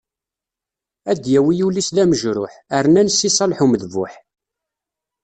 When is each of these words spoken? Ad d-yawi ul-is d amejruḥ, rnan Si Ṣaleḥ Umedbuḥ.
Ad 1.11 1.17
d-yawi 1.21 1.55
ul-is 1.67 1.89
d 1.95 1.97
amejruḥ, 2.03 2.53
rnan 2.85 3.09
Si 3.11 3.29
Ṣaleḥ 3.37 3.59
Umedbuḥ. 3.65 4.13